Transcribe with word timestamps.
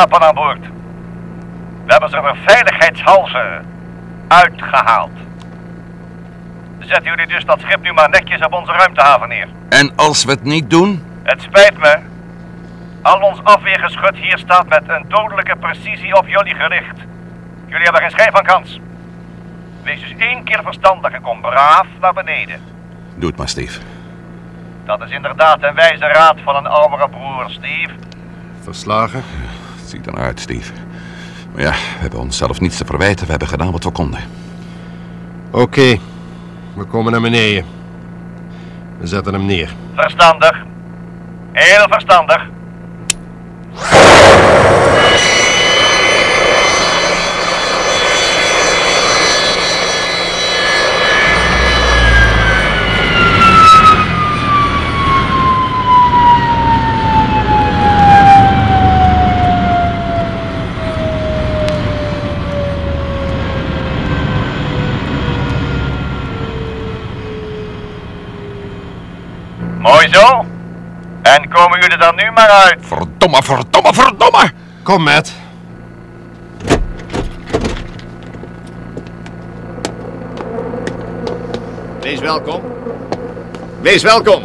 wapen 0.00 0.26
aan 0.26 0.34
boord. 0.34 0.60
We 1.84 1.92
hebben 1.92 2.10
ze 2.10 2.16
er 2.16 2.36
veiligheidshalve 2.46 3.60
uitgehaald. 4.28 5.10
Zetten 6.78 7.04
jullie 7.04 7.26
dus 7.26 7.44
dat 7.44 7.60
schip 7.60 7.82
nu 7.82 7.92
maar 7.92 8.08
netjes 8.08 8.44
op 8.44 8.52
onze 8.52 8.72
ruimtehaven 8.72 9.28
neer. 9.28 9.48
En 9.68 9.92
als 9.96 10.24
we 10.24 10.30
het 10.30 10.42
niet 10.42 10.70
doen? 10.70 11.04
Het 11.22 11.42
spijt 11.42 11.78
me. 11.78 11.98
Al 13.02 13.20
ons 13.20 13.40
afweergeschut 13.42 14.16
hier 14.16 14.38
staat 14.38 14.68
met 14.68 14.82
een 14.86 15.04
dodelijke 15.08 15.56
precisie 15.56 16.16
op 16.16 16.26
jullie 16.26 16.54
gericht. 16.54 16.96
Jullie 17.66 17.84
hebben 17.84 18.00
geen 18.00 18.10
schijn 18.10 18.32
van 18.32 18.42
kans. 18.42 18.80
Wees 19.82 20.00
dus 20.00 20.14
één 20.16 20.44
keer 20.44 20.60
verstandig 20.62 21.12
en 21.12 21.22
kom 21.22 21.40
braaf 21.40 21.86
naar 22.00 22.12
beneden. 22.12 22.60
Doe 23.14 23.28
het 23.28 23.38
maar, 23.38 23.48
Steve. 23.48 23.80
Dat 24.84 25.02
is 25.02 25.10
inderdaad 25.10 25.62
een 25.62 25.74
wijze 25.74 26.06
raad 26.06 26.36
van 26.44 26.56
een 26.56 26.66
oudere 26.66 27.08
broer, 27.08 27.44
Steve. 27.50 27.92
Verslagen? 28.60 29.22
Ziet 29.90 30.06
naar 30.06 30.24
uit, 30.24 30.40
Steve. 30.40 30.72
Maar 31.52 31.62
ja, 31.62 31.70
we 31.70 31.98
hebben 32.00 32.20
onszelf 32.20 32.60
niets 32.60 32.76
te 32.76 32.84
verwijten. 32.84 33.24
We 33.24 33.30
hebben 33.30 33.48
gedaan 33.48 33.72
wat 33.72 33.84
we 33.84 33.90
konden. 33.90 34.20
Oké, 35.50 35.98
we 36.74 36.84
komen 36.84 37.12
naar 37.12 37.20
beneden. 37.20 37.64
We 38.98 39.06
zetten 39.06 39.32
hem 39.32 39.46
neer. 39.46 39.74
Verstandig. 39.94 40.64
Heel 41.52 41.86
verstandig. 41.88 42.48
Mooi 69.80 70.08
zo. 70.08 70.44
En 71.22 71.48
komen 71.48 71.80
jullie 71.80 71.96
er 71.96 72.14
nu 72.14 72.29
maar 72.40 72.48
uit. 72.48 72.78
Verdomme, 72.80 73.42
verdomme, 73.42 73.94
verdomme! 73.94 74.52
Kom, 74.82 75.02
Matt. 75.02 75.32
Wees 82.00 82.20
welkom. 82.20 82.60
Wees 83.80 84.02
welkom. 84.02 84.42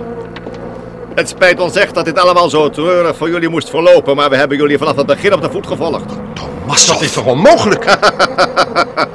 Het 1.16 1.30
spijt 1.30 1.60
ons 1.60 1.76
echt 1.76 1.94
dat 1.94 2.06
dit 2.06 2.20
allemaal 2.20 2.50
zo 2.50 2.70
treurig 2.70 3.18
voor 3.18 3.30
jullie 3.30 3.50
moest 3.50 3.70
verlopen, 3.70 4.16
maar 4.16 4.30
we 4.30 4.36
hebben 4.36 4.58
jullie 4.58 4.78
vanaf 4.78 4.96
het 4.96 5.06
begin 5.06 5.34
op 5.34 5.42
de 5.42 5.50
voet 5.50 5.68
gevolgd. 5.68 6.14
Tomassov. 6.34 6.94
Dat 6.94 7.04
is 7.04 7.14
toch 7.14 7.26
onmogelijk? 7.26 7.98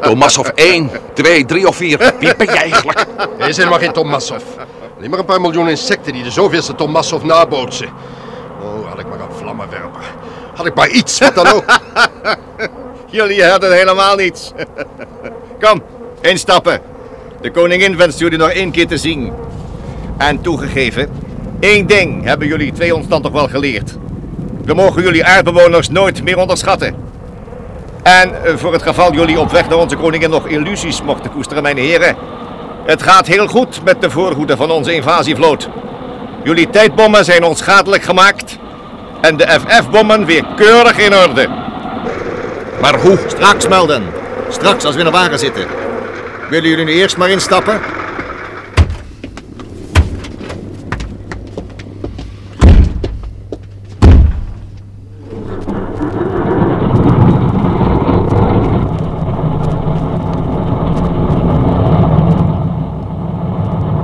Tomassov 0.00 0.48
1, 0.48 0.90
2, 1.12 1.44
3 1.44 1.68
of 1.68 1.76
4. 1.76 2.14
Wie 2.18 2.36
ben 2.36 2.46
jij 2.46 2.56
eigenlijk? 2.56 3.06
Er 3.38 3.48
is 3.48 3.56
helemaal 3.56 3.78
geen 3.78 3.92
Tomassov. 3.92 4.42
Alleen 4.96 5.10
maar 5.10 5.18
een 5.18 5.24
paar 5.24 5.40
miljoen 5.40 5.68
insecten 5.68 6.12
die 6.12 6.22
de 6.22 6.30
zoveelste 6.30 6.74
Tomassov 6.74 7.22
nabootsen. 7.22 7.88
Oh, 8.62 8.88
had 8.88 8.98
ik 8.98 9.08
maar 9.08 9.20
een 9.20 9.36
vlammenwerper. 9.36 10.00
Had 10.54 10.66
ik 10.66 10.74
maar 10.74 10.88
iets, 10.88 11.18
wat 11.18 11.34
dan 11.34 11.46
ook. 11.46 11.64
Jullie 13.06 13.44
hadden 13.44 13.72
helemaal 13.72 14.16
niets. 14.16 14.52
Kom, 15.64 15.82
instappen. 16.20 16.80
De 17.40 17.50
koningin 17.50 17.96
wenst 17.96 18.18
jullie 18.18 18.38
nog 18.38 18.50
één 18.50 18.70
keer 18.70 18.86
te 18.86 18.98
zien. 18.98 19.32
En 20.16 20.40
toegegeven, 20.40 21.10
één 21.60 21.86
ding 21.86 22.24
hebben 22.24 22.48
jullie 22.48 22.72
twee 22.72 22.94
ons 22.94 23.08
dan 23.08 23.22
toch 23.22 23.32
wel 23.32 23.48
geleerd. 23.48 23.96
We 24.64 24.74
mogen 24.74 25.02
jullie 25.02 25.24
aardbewoners 25.24 25.88
nooit 25.88 26.22
meer 26.22 26.38
onderschatten. 26.38 26.94
En 28.02 28.44
eh, 28.44 28.56
voor 28.56 28.72
het 28.72 28.82
geval 28.82 29.12
jullie 29.12 29.40
op 29.40 29.50
weg 29.50 29.68
naar 29.68 29.78
onze 29.78 29.96
koningin 29.96 30.30
nog 30.30 30.46
illusies 30.46 31.02
mochten 31.02 31.32
koesteren, 31.32 31.62
mijn 31.62 31.76
heren. 31.76 32.16
Het 32.84 33.02
gaat 33.02 33.26
heel 33.26 33.46
goed 33.46 33.84
met 33.84 34.00
de 34.00 34.10
voorhoede 34.10 34.56
van 34.56 34.70
onze 34.70 34.94
invasievloot. 34.94 35.68
Jullie 36.42 36.70
tijdbommen 36.70 37.24
zijn 37.24 37.44
onschadelijk 37.44 38.02
gemaakt. 38.02 38.58
En 39.20 39.36
de 39.36 39.46
FF-bommen 39.48 40.24
weer 40.24 40.44
keurig 40.56 40.98
in 40.98 41.14
orde. 41.14 41.48
Maar 42.80 43.00
hoe? 43.00 43.18
Straks 43.26 43.68
melden. 43.68 44.02
Straks 44.48 44.84
als 44.84 44.94
we 44.94 45.00
in 45.00 45.06
de 45.06 45.12
wagen 45.12 45.38
zitten. 45.38 45.66
Willen 46.50 46.68
jullie 46.68 46.84
nu 46.84 46.92
eerst 46.92 47.16
maar 47.16 47.30
instappen? 47.30 47.80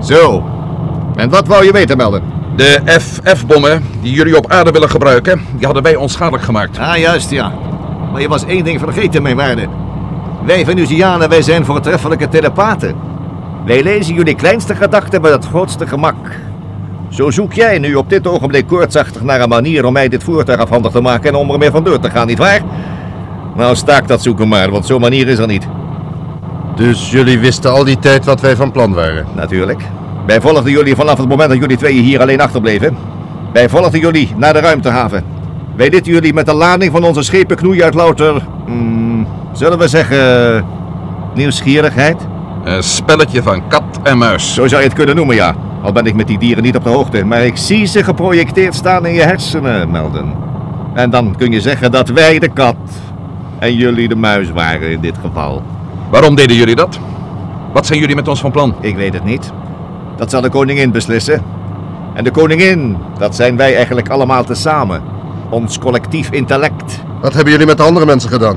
Zo. 0.00 0.55
En 1.26 1.32
wat 1.32 1.46
wou 1.46 1.64
je 1.64 1.72
weten, 1.72 1.96
melden? 1.96 2.22
De 2.56 2.80
FF-bommen 3.00 3.84
die 4.00 4.12
jullie 4.12 4.36
op 4.36 4.50
aarde 4.50 4.70
willen 4.70 4.90
gebruiken, 4.90 5.40
die 5.56 5.64
hadden 5.64 5.82
wij 5.82 5.96
onschadelijk 5.96 6.42
gemaakt. 6.42 6.78
Ah, 6.78 6.96
juist, 6.96 7.30
ja. 7.30 7.52
Maar 8.12 8.20
je 8.20 8.28
was 8.28 8.44
één 8.44 8.64
ding 8.64 8.80
vergeten, 8.80 9.22
mijn 9.22 9.36
waarde. 9.36 9.68
Wij 10.44 10.64
Venusianen, 10.64 11.28
wij 11.28 11.42
zijn 11.42 11.64
voortreffelijke 11.64 12.28
telepaten. 12.28 12.94
Wij 13.64 13.82
lezen 13.82 14.14
jullie 14.14 14.34
kleinste 14.34 14.74
gedachten 14.74 15.20
met 15.20 15.32
het 15.32 15.46
grootste 15.46 15.86
gemak. 15.86 16.16
Zo 17.08 17.30
zoek 17.30 17.52
jij 17.52 17.78
nu 17.78 17.94
op 17.94 18.10
dit 18.10 18.26
ogenblik 18.26 18.66
koortsachtig 18.66 19.22
naar 19.22 19.40
een 19.40 19.48
manier 19.48 19.84
om 19.84 19.92
mij 19.92 20.08
dit 20.08 20.24
voertuig 20.24 20.60
afhandig 20.60 20.92
te 20.92 21.00
maken 21.00 21.28
en 21.28 21.36
om 21.36 21.50
er 21.50 21.58
meer 21.58 21.70
vandoor 21.70 22.00
te 22.00 22.10
gaan, 22.10 22.26
nietwaar? 22.26 22.60
Nou, 23.56 23.76
staak 23.76 24.08
dat 24.08 24.22
zoeken 24.22 24.48
maar, 24.48 24.70
want 24.70 24.86
zo'n 24.86 25.00
manier 25.00 25.28
is 25.28 25.38
er 25.38 25.46
niet. 25.46 25.68
Dus 26.76 27.10
jullie 27.10 27.38
wisten 27.38 27.72
al 27.72 27.84
die 27.84 27.98
tijd 27.98 28.24
wat 28.24 28.40
wij 28.40 28.56
van 28.56 28.72
plan 28.72 28.94
waren. 28.94 29.26
Natuurlijk. 29.34 29.82
Wij 30.26 30.40
volgden 30.40 30.72
jullie 30.72 30.94
vanaf 30.94 31.18
het 31.18 31.28
moment 31.28 31.48
dat 31.48 31.58
jullie 31.58 31.76
tweeën 31.76 32.02
hier 32.02 32.20
alleen 32.20 32.40
achterbleven. 32.40 32.96
Wij 33.52 33.68
volgden 33.68 34.00
jullie 34.00 34.32
naar 34.36 34.52
de 34.52 34.60
ruimtehaven. 34.60 35.24
Wij 35.76 35.90
lieten 35.90 36.12
jullie 36.12 36.34
met 36.34 36.46
de 36.46 36.54
lading 36.54 36.92
van 36.92 37.04
onze 37.04 37.22
schepen 37.22 37.56
knoeien 37.56 37.84
uit 37.84 37.94
louter... 37.94 38.46
mm, 38.66 39.26
zullen 39.52 39.78
we 39.78 39.88
zeggen... 39.88 40.64
nieuwsgierigheid? 41.34 42.26
Een 42.64 42.82
spelletje 42.82 43.42
van 43.42 43.68
kat 43.68 43.82
en 44.02 44.18
muis. 44.18 44.54
Zo 44.54 44.66
zou 44.66 44.82
je 44.82 44.88
het 44.88 44.96
kunnen 44.96 45.16
noemen, 45.16 45.36
ja. 45.36 45.54
Al 45.82 45.92
ben 45.92 46.06
ik 46.06 46.14
met 46.14 46.26
die 46.26 46.38
dieren 46.38 46.62
niet 46.62 46.76
op 46.76 46.84
de 46.84 46.90
hoogte. 46.90 47.24
Maar 47.24 47.44
ik 47.44 47.56
zie 47.56 47.86
ze 47.86 48.04
geprojecteerd 48.04 48.74
staan 48.74 49.06
in 49.06 49.14
je 49.14 49.22
hersenen, 49.22 49.90
Melden. 49.90 50.32
En 50.94 51.10
dan 51.10 51.34
kun 51.38 51.52
je 51.52 51.60
zeggen 51.60 51.90
dat 51.90 52.08
wij 52.08 52.38
de 52.38 52.48
kat 52.48 52.76
en 53.58 53.74
jullie 53.74 54.08
de 54.08 54.16
muis 54.16 54.50
waren 54.50 54.90
in 54.90 55.00
dit 55.00 55.14
geval. 55.24 55.62
Waarom 56.10 56.34
deden 56.34 56.56
jullie 56.56 56.74
dat? 56.74 56.98
Wat 57.72 57.86
zijn 57.86 57.98
jullie 57.98 58.14
met 58.14 58.28
ons 58.28 58.40
van 58.40 58.50
plan? 58.50 58.74
Ik 58.80 58.96
weet 58.96 59.12
het 59.12 59.24
niet. 59.24 59.52
Dat 60.16 60.30
zal 60.30 60.40
de 60.40 60.48
koningin 60.48 60.90
beslissen. 60.90 61.42
En 62.14 62.24
de 62.24 62.30
koningin, 62.30 62.96
dat 63.18 63.34
zijn 63.34 63.56
wij 63.56 63.74
eigenlijk 63.76 64.08
allemaal 64.08 64.44
tezamen. 64.44 65.02
Ons 65.48 65.78
collectief 65.78 66.30
intellect. 66.30 67.02
Wat 67.20 67.34
hebben 67.34 67.52
jullie 67.52 67.66
met 67.66 67.76
de 67.76 67.82
andere 67.82 68.06
mensen 68.06 68.30
gedaan? 68.30 68.56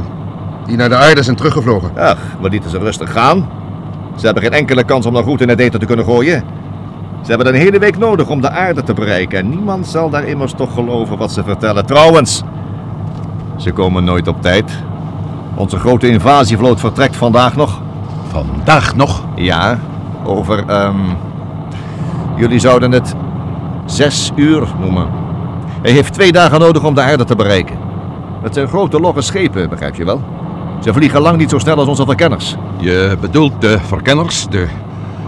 Die 0.65 0.77
naar 0.77 0.89
de 0.89 0.95
aarde 0.95 1.23
zijn 1.23 1.35
teruggevlogen. 1.35 1.91
Ach, 1.97 2.17
we 2.41 2.49
lieten 2.49 2.69
ze 2.69 2.77
rustig 2.77 3.11
gaan. 3.11 3.49
Ze 4.15 4.25
hebben 4.25 4.43
geen 4.43 4.53
enkele 4.53 4.83
kans 4.83 5.05
om 5.05 5.13
nog 5.13 5.23
goed 5.23 5.41
in 5.41 5.49
het 5.49 5.59
eten 5.59 5.79
te 5.79 5.85
kunnen 5.85 6.05
gooien. 6.05 6.43
Ze 7.21 7.29
hebben 7.29 7.47
een 7.47 7.61
hele 7.61 7.79
week 7.79 7.97
nodig 7.97 8.29
om 8.29 8.41
de 8.41 8.49
aarde 8.49 8.83
te 8.83 8.93
bereiken. 8.93 9.39
En 9.39 9.49
niemand 9.49 9.87
zal 9.87 10.09
daar 10.09 10.23
immers 10.23 10.53
toch 10.53 10.73
geloven 10.73 11.17
wat 11.17 11.31
ze 11.31 11.43
vertellen. 11.43 11.85
Trouwens, 11.85 12.43
ze 13.57 13.71
komen 13.71 14.03
nooit 14.03 14.27
op 14.27 14.41
tijd. 14.41 14.71
Onze 15.55 15.79
grote 15.79 16.07
invasievloot 16.07 16.79
vertrekt 16.79 17.15
vandaag 17.15 17.55
nog. 17.55 17.81
Vandaag 18.27 18.95
nog? 18.95 19.23
Ja, 19.35 19.79
over, 20.23 20.63
ehm 20.67 20.99
jullie 22.39 22.59
zouden 22.59 22.91
het 22.91 23.15
zes 23.85 24.31
uur 24.35 24.67
noemen. 24.79 25.07
Hij 25.81 25.91
heeft 25.91 26.13
twee 26.13 26.31
dagen 26.31 26.59
nodig 26.59 26.83
om 26.83 26.95
de 26.95 27.01
aarde 27.01 27.23
te 27.23 27.35
bereiken. 27.35 27.77
Het 28.41 28.53
zijn 28.53 28.67
grote 28.67 28.99
logge 28.99 29.21
schepen, 29.21 29.69
begrijp 29.69 29.95
je 29.95 30.05
wel? 30.05 30.21
Ze 30.79 30.93
vliegen 30.93 31.21
lang 31.21 31.37
niet 31.37 31.49
zo 31.49 31.57
snel 31.57 31.77
als 31.77 31.87
onze 31.87 32.05
verkenners. 32.05 32.55
Je 32.77 33.17
bedoelt 33.21 33.61
de 33.61 33.79
verkenners, 33.79 34.47
de 34.47 34.67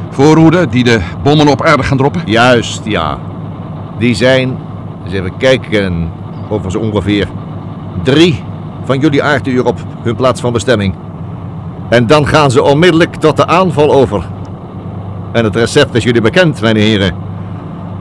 voorhoede 0.09 0.67
die 0.67 0.83
de 0.83 0.99
bommen 1.23 1.47
op 1.47 1.61
aarde 1.61 1.83
gaan 1.83 1.97
droppen? 1.97 2.21
Juist, 2.25 2.85
ja. 2.85 3.17
Die 3.97 4.15
zijn, 4.15 4.57
eens 5.03 5.13
even 5.13 5.37
kijken, 5.37 6.11
over 6.49 6.71
zo 6.71 6.79
ongeveer 6.79 7.27
drie 8.03 8.43
van 8.83 8.99
jullie 8.99 9.23
aarduur 9.23 9.65
op 9.65 9.79
hun 10.01 10.15
plaats 10.15 10.41
van 10.41 10.53
bestemming. 10.53 10.95
En 11.89 12.07
dan 12.07 12.27
gaan 12.27 12.51
ze 12.51 12.63
onmiddellijk 12.63 13.15
tot 13.15 13.37
de 13.37 13.47
aanval 13.47 13.93
over. 13.93 14.25
En 15.31 15.43
het 15.43 15.55
recept 15.55 15.95
is 15.95 16.03
jullie 16.03 16.21
bekend, 16.21 16.61
mijn 16.61 16.75
heren. 16.75 17.15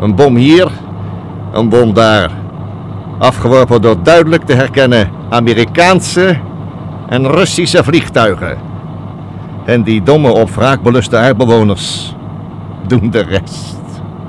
Een 0.01 0.15
bom 0.15 0.37
hier, 0.37 0.71
een 1.53 1.69
bom 1.69 1.95
daar. 1.95 2.31
Afgeworpen 3.19 3.83
door 3.83 4.03
duidelijk 4.03 4.45
te 4.45 4.55
herkennen 4.55 5.11
Amerikaanse 5.29 6.37
en 7.09 7.27
Russische 7.27 7.85
vliegtuigen. 7.85 8.59
En 9.65 9.83
die 9.83 10.03
domme 10.03 10.33
op 10.33 10.51
wraakbeluste 10.51 11.17
aardbewoners 11.17 12.15
doen 12.87 13.11
de 13.11 13.21
rest. 13.23 13.77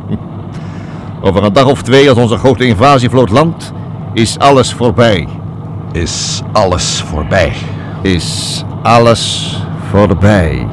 Over 1.22 1.44
een 1.44 1.54
dag 1.54 1.66
of 1.66 1.82
twee, 1.82 2.10
als 2.10 2.18
onze 2.18 2.38
grote 2.38 2.66
invasievloot 2.66 3.30
landt, 3.30 3.72
is 4.14 4.40
alles 4.40 4.74
voorbij. 4.74 5.28
Is 5.92 6.42
alles 6.52 7.02
voorbij. 7.02 7.54
Is 8.02 8.64
alles 8.82 9.58
voorbij. 9.90 10.68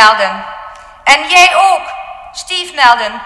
Melden. 0.00 0.44
En 1.04 1.28
jij 1.28 1.56
ook, 1.56 1.82
Steve 2.32 2.74
Melden. 2.74 3.22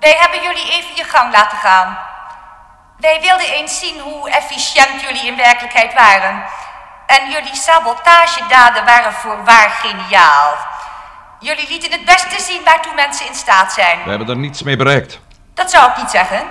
Wij 0.00 0.16
hebben 0.20 0.42
jullie 0.42 0.72
even 0.72 0.96
je 0.96 1.04
gang 1.04 1.32
laten 1.32 1.58
gaan. 1.58 1.98
Wij 2.96 3.20
wilden 3.20 3.46
eens 3.52 3.78
zien 3.78 4.00
hoe 4.00 4.30
efficiënt 4.30 5.00
jullie 5.00 5.26
in 5.26 5.36
werkelijkheid 5.36 5.94
waren. 5.94 6.44
En 7.06 7.30
jullie 7.30 7.54
sabotagedaden 7.56 8.84
waren 8.84 9.12
voorwaar 9.12 9.70
geniaal. 9.70 10.54
Jullie 11.40 11.68
lieten 11.68 11.92
het 11.92 12.04
beste 12.04 12.40
zien 12.42 12.64
waartoe 12.64 12.94
mensen 12.94 13.26
in 13.26 13.34
staat 13.34 13.72
zijn. 13.72 14.02
We 14.04 14.10
hebben 14.10 14.28
er 14.28 14.36
niets 14.36 14.62
mee 14.62 14.76
bereikt. 14.76 15.20
Dat 15.54 15.70
zou 15.70 15.90
ik 15.90 15.96
niet 15.96 16.10
zeggen. 16.10 16.42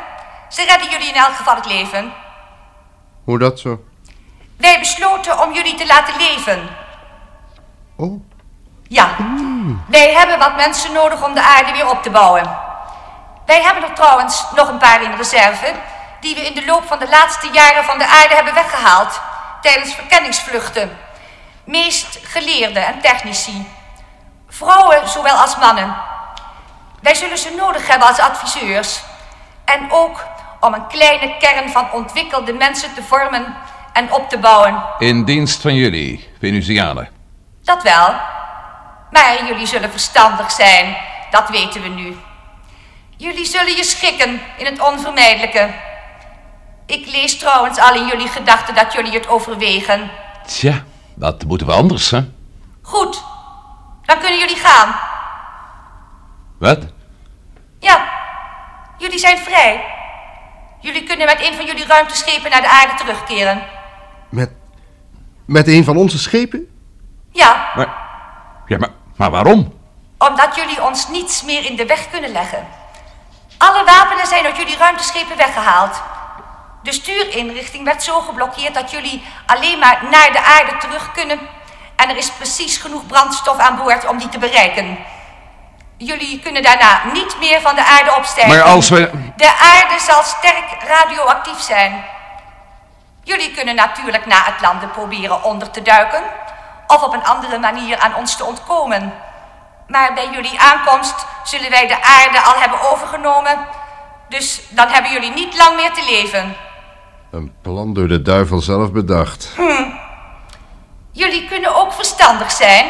Ze 0.49 0.65
redden 0.65 0.89
jullie 0.89 1.07
in 1.07 1.15
elk 1.15 1.35
geval 1.35 1.55
het 1.55 1.65
leven. 1.65 2.13
Hoe 3.23 3.39
dat 3.39 3.59
zo? 3.59 3.83
Wij 4.57 4.79
besloten 4.79 5.41
om 5.41 5.53
jullie 5.53 5.75
te 5.75 5.85
laten 5.85 6.17
leven. 6.17 6.69
Oh, 7.97 8.21
Ja, 8.87 9.09
wij 9.87 10.13
hebben 10.13 10.39
wat 10.39 10.55
mensen 10.55 10.93
nodig 10.93 11.23
om 11.25 11.33
de 11.33 11.41
aarde 11.41 11.71
weer 11.71 11.89
op 11.89 12.03
te 12.03 12.09
bouwen. 12.09 12.57
Wij 13.45 13.61
hebben 13.61 13.83
er 13.83 13.93
trouwens 13.95 14.45
nog 14.55 14.69
een 14.69 14.77
paar 14.77 15.01
in 15.03 15.11
reserve, 15.17 15.73
die 16.23 16.35
we 16.35 16.45
in 16.45 16.53
de 16.53 16.65
loop 16.65 16.83
van 16.87 16.99
de 16.99 17.09
laatste 17.09 17.49
jaren 17.51 17.83
van 17.83 17.97
de 17.97 18.07
aarde 18.07 18.35
hebben 18.35 18.53
weggehaald 18.53 19.21
tijdens 19.61 19.93
verkenningsvluchten. 19.93 20.97
Meest 21.63 22.19
geleerden 22.23 22.85
en 22.85 23.01
technici. 23.01 23.67
Vrouwen 24.49 25.09
zowel 25.09 25.35
als 25.35 25.57
mannen. 25.57 25.95
Wij 27.01 27.15
zullen 27.15 27.37
ze 27.37 27.53
nodig 27.57 27.87
hebben 27.87 28.07
als 28.07 28.19
adviseurs. 28.19 29.01
En 29.65 29.91
ook 29.91 30.25
om 30.59 30.73
een 30.73 30.87
kleine 30.87 31.37
kern 31.37 31.69
van 31.69 31.91
ontwikkelde 31.91 32.53
mensen 32.53 32.93
te 32.93 33.03
vormen 33.03 33.55
en 33.93 34.13
op 34.13 34.29
te 34.29 34.37
bouwen. 34.37 34.83
In 34.99 35.25
dienst 35.25 35.61
van 35.61 35.75
jullie, 35.75 36.29
Venusianen. 36.39 37.09
Dat 37.63 37.83
wel. 37.83 38.13
Maar 39.11 39.45
jullie 39.47 39.67
zullen 39.67 39.91
verstandig 39.91 40.51
zijn, 40.51 40.97
dat 41.31 41.49
weten 41.49 41.81
we 41.81 41.87
nu. 41.87 42.17
Jullie 43.17 43.45
zullen 43.45 43.75
je 43.75 43.83
schikken 43.83 44.41
in 44.57 44.65
het 44.65 44.79
onvermijdelijke. 44.79 45.69
Ik 46.85 47.05
lees 47.11 47.37
trouwens 47.37 47.79
al 47.79 47.95
in 47.95 48.07
jullie 48.07 48.27
gedachten 48.27 48.75
dat 48.75 48.93
jullie 48.93 49.11
het 49.13 49.27
overwegen. 49.27 50.11
Tja, 50.45 50.83
dat 51.15 51.43
moeten 51.43 51.67
we 51.67 51.73
anders, 51.73 52.09
hè? 52.11 52.21
Goed, 52.81 53.23
dan 54.05 54.19
kunnen 54.19 54.39
jullie 54.39 54.55
gaan. 54.55 54.95
Wat? 56.59 56.79
Ja, 57.79 58.05
jullie 58.97 59.19
zijn 59.19 59.37
vrij. 59.37 59.85
Jullie 60.79 61.03
kunnen 61.03 61.25
met 61.25 61.41
een 61.47 61.53
van 61.55 61.65
jullie 61.65 61.85
ruimteschepen 61.85 62.49
naar 62.51 62.61
de 62.61 62.69
aarde 62.69 62.93
terugkeren. 62.93 63.63
met, 64.29 64.51
met 65.45 65.67
een 65.67 65.83
van 65.83 65.97
onze 65.97 66.19
schepen? 66.19 66.67
Ja, 67.31 67.71
Maar, 67.75 67.93
ja, 68.65 68.77
maar, 68.77 68.89
maar 69.15 69.31
waarom? 69.31 69.81
omdat 70.17 70.55
jullie 70.55 70.83
ons 70.83 71.07
niets 71.07 71.43
meer 71.43 71.65
in 71.65 71.75
de 71.75 71.85
weg 71.85 72.09
kunnen 72.09 72.31
leggen. 72.31 72.67
Alle 73.57 73.83
wapenen 73.83 74.27
zijn 74.27 74.45
uit 74.45 74.57
jullie 74.57 74.77
ruimteschepen 74.77 75.37
weggehaald. 75.37 76.01
De 76.83 76.91
stuurinrichting 76.91 77.83
werd 77.83 78.03
zo 78.03 78.19
geblokkeerd 78.19 78.73
dat 78.73 78.91
jullie 78.91 79.23
alleen 79.45 79.79
maar 79.79 79.99
naar 80.11 80.31
de 80.31 80.41
aarde 80.41 80.77
terug 80.77 81.11
kunnen. 81.11 81.39
En 81.95 82.09
er 82.09 82.17
is 82.17 82.31
precies 82.31 82.77
genoeg 82.77 83.05
brandstof 83.05 83.57
aan 83.57 83.77
boord 83.77 84.07
om 84.07 84.17
die 84.17 84.29
te 84.29 84.37
bereiken. 84.37 84.97
Jullie 85.97 86.39
kunnen 86.39 86.63
daarna 86.63 87.01
niet 87.13 87.39
meer 87.39 87.61
van 87.61 87.75
de 87.75 87.85
aarde 87.85 88.15
opstijgen. 88.15 88.57
Maar 88.57 88.63
als 88.63 88.89
we... 88.89 89.11
De 89.35 89.51
aarde 89.57 89.99
zal 89.99 90.23
sterk 90.23 90.83
radioactief 90.87 91.59
zijn. 91.59 92.05
Jullie 93.23 93.51
kunnen 93.51 93.75
natuurlijk 93.75 94.25
na 94.25 94.43
het 94.43 94.61
landen 94.61 94.91
proberen 94.91 95.43
onder 95.43 95.71
te 95.71 95.81
duiken. 95.81 96.23
Of 96.87 97.03
op 97.03 97.13
een 97.13 97.25
andere 97.25 97.59
manier 97.59 97.99
aan 97.99 98.15
ons 98.15 98.35
te 98.35 98.45
ontkomen. 98.45 99.13
Maar 99.87 100.13
bij 100.13 100.29
jullie 100.31 100.59
aankomst 100.59 101.25
zullen 101.43 101.69
wij 101.69 101.87
de 101.87 102.01
aarde 102.01 102.41
al 102.41 102.59
hebben 102.59 102.91
overgenomen. 102.91 103.67
Dus 104.29 104.61
dan 104.69 104.87
hebben 104.87 105.11
jullie 105.11 105.31
niet 105.31 105.57
lang 105.57 105.75
meer 105.75 105.93
te 105.93 106.03
leven. 106.03 106.55
Een 107.33 107.53
plan 107.61 107.93
door 107.93 108.07
de 108.07 108.21
duivel 108.21 108.61
zelf 108.61 108.91
bedacht. 108.91 109.49
Jullie 111.11 111.47
kunnen 111.47 111.75
ook 111.75 111.93
verstandig 111.93 112.51
zijn 112.51 112.85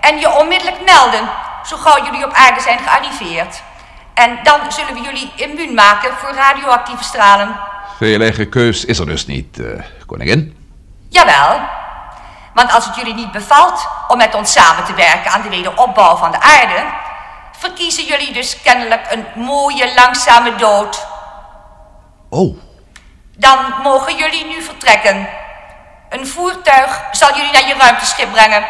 en 0.00 0.18
je 0.18 0.38
onmiddellijk 0.38 0.84
melden, 0.84 1.28
zo 1.66 1.76
gauw 1.76 2.04
jullie 2.04 2.24
op 2.24 2.32
aarde 2.32 2.60
zijn 2.60 2.78
gearriveerd. 2.78 3.62
En 4.14 4.38
dan 4.42 4.72
zullen 4.72 4.94
we 4.94 5.00
jullie 5.00 5.32
immuun 5.36 5.74
maken 5.74 6.12
voor 6.16 6.32
radioactieve 6.34 7.04
stralen. 7.04 7.56
Veel 7.98 8.20
eigen 8.20 8.48
keus 8.48 8.84
is 8.84 8.98
er 8.98 9.06
dus 9.06 9.26
niet, 9.26 9.60
eh, 9.60 9.82
koningin. 10.06 10.56
Jawel, 11.08 11.60
want 12.54 12.72
als 12.72 12.84
het 12.86 12.96
jullie 12.96 13.14
niet 13.14 13.32
bevalt 13.32 13.88
om 14.08 14.16
met 14.16 14.34
ons 14.34 14.52
samen 14.52 14.84
te 14.84 14.94
werken 14.94 15.30
aan 15.30 15.42
de 15.42 15.48
wederopbouw 15.48 16.16
van 16.16 16.30
de 16.30 16.40
aarde, 16.40 16.84
verkiezen 17.58 18.04
jullie 18.04 18.32
dus 18.32 18.62
kennelijk 18.62 19.06
een 19.10 19.42
mooie, 19.42 19.94
langzame 19.94 20.54
dood. 20.54 21.06
Oh, 22.28 22.56
Dan 23.36 23.58
mogen 23.82 24.16
jullie 24.16 24.44
nu 24.46 24.62
vertrekken. 24.62 25.28
Een 26.08 26.26
voertuig 26.26 27.02
zal 27.12 27.36
jullie 27.36 27.52
naar 27.52 27.68
je 27.68 27.74
ruimteschip 27.74 28.32
brengen. 28.32 28.64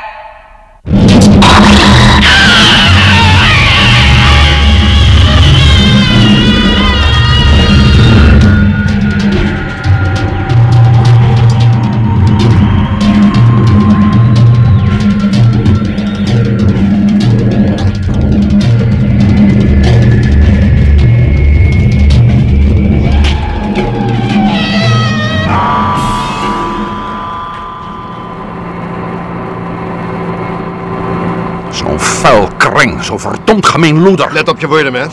Zo'n 33.05 33.21
verdomd 33.21 33.67
gemeen 33.67 34.03
loeder. 34.03 34.33
Let 34.33 34.49
op 34.49 34.61
je 34.61 34.67
woorden, 34.69 34.93
Matt. 34.93 35.13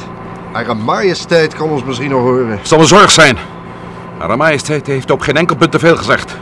Hare 0.51 0.73
majesteit 0.73 1.53
kan 1.55 1.69
ons 1.69 1.83
misschien 1.83 2.09
nog 2.09 2.21
horen. 2.21 2.59
zal 2.61 2.79
een 2.79 2.85
zorg 2.87 3.11
zijn. 3.11 3.37
Haar 4.17 4.37
majesteit 4.37 4.87
heeft 4.87 5.11
op 5.11 5.21
geen 5.21 5.37
enkel 5.37 5.55
punt 5.55 5.71
te 5.71 5.79
veel 5.79 5.95
gezegd. 5.97 6.37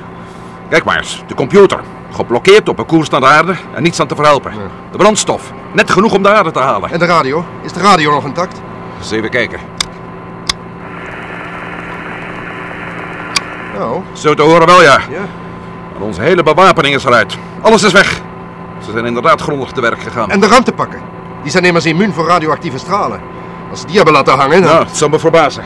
Kijk 0.70 0.84
maar 0.84 0.98
eens, 0.98 1.24
de 1.27 1.34
computer. 1.36 1.79
Geblokkeerd 2.12 2.70
op 2.70 2.79
een 2.79 2.86
koers 2.86 3.10
naar 3.10 3.20
de 3.20 3.25
aarde 3.25 3.56
en 3.75 3.84
niets 3.84 4.00
aan 4.00 4.08
te 4.08 4.15
verhelpen. 4.15 4.51
De 4.91 4.98
brandstof, 4.98 5.51
net 5.74 5.91
genoeg 5.91 6.13
om 6.13 6.24
de 6.24 6.29
aarde 6.29 6.51
te 6.51 6.60
halen. 6.60 6.91
En 6.91 7.00
de 7.00 7.06
radio? 7.06 7.46
Is 7.62 7.74
de 7.74 7.79
radio 7.79 8.12
nog 8.12 8.25
intact? 8.25 8.62
Eens 9.00 9.12
even 9.12 9.29
kijken. 9.29 9.60
Nou, 13.77 14.01
Zo 14.13 14.34
te 14.34 14.41
horen 14.41 14.65
wel, 14.68 14.82
ja. 14.82 15.00
ja. 15.10 15.22
Maar 15.94 16.01
onze 16.01 16.22
hele 16.22 16.44
bewapening 16.44 16.96
is 16.96 17.03
eruit. 17.06 17.38
Alles 17.62 17.84
is 17.84 17.91
weg. 17.91 18.22
Ze 18.86 18.91
zijn 18.91 19.06
inderdaad 19.06 19.41
grondig 19.41 19.72
te 19.72 19.82
werk 19.82 20.01
gegaan. 20.01 20.29
En 20.32 20.39
de 20.39 20.48
ruimtepakken? 20.48 21.00
Die 21.41 21.51
zijn 21.51 21.63
immers 21.63 21.86
immuun 21.86 22.13
voor 22.13 22.27
radioactieve 22.27 22.77
stralen. 22.77 23.22
Als 23.69 23.79
ze 23.79 23.86
die 23.86 23.96
hebben 23.96 24.13
laten 24.13 24.38
hangen, 24.38 24.62
dan... 24.62 24.72
Nou, 24.72 24.86
het 24.86 24.98
zou 24.98 25.12
me 25.12 25.19
verbazen. 25.19 25.63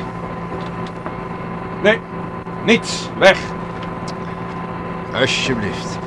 Nee, 1.84 2.00
niets. 2.65 3.10
Weg. 3.20 3.38
Alsjeblieft. 5.13 5.98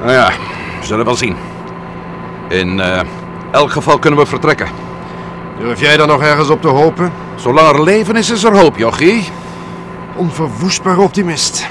Nou 0.00 0.12
ja, 0.12 0.30
we 0.80 0.86
zullen 0.86 1.04
wel 1.04 1.14
zien. 1.14 1.36
In 2.48 2.80
eh, 2.80 3.00
elk 3.50 3.70
geval 3.70 3.98
kunnen 3.98 4.20
we 4.20 4.26
vertrekken. 4.26 4.68
Durf 5.58 5.80
jij 5.80 5.96
daar 5.96 6.06
nog 6.06 6.22
ergens 6.22 6.48
op 6.48 6.60
te 6.60 6.68
hopen? 6.68 7.12
Zolang 7.34 7.68
er 7.68 7.82
leven 7.82 8.16
is, 8.16 8.30
is 8.30 8.44
er 8.44 8.56
hoop, 8.56 8.76
jochie. 8.76 9.28
Onverwoestbaar 10.16 10.98
optimist. 10.98 11.66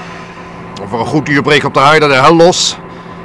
Over 0.82 0.98
een 0.98 1.06
goed 1.06 1.28
uur 1.28 1.42
breekt 1.42 1.64
op 1.64 1.74
de 1.74 1.80
aarde 1.80 2.08
de 2.08 2.14
hel 2.14 2.36
los. 2.36 2.78